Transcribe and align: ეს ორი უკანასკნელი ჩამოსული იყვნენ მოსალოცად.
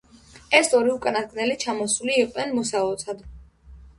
ეს 0.59 0.69
ორი 0.77 0.89
უკანასკნელი 0.93 1.57
ჩამოსული 1.63 2.15
იყვნენ 2.21 2.57
მოსალოცად. 2.61 3.21